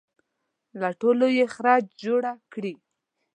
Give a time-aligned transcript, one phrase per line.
[0.79, 2.73] له ټولو یې خره جوړ کړي.